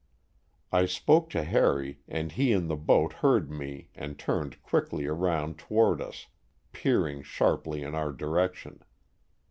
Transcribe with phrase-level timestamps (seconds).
[0.71, 5.59] I spoke to Harry and he in the boat heard me and turned quickly around
[5.59, 6.25] toward us,
[6.71, 8.81] peer ing sharply in our direction.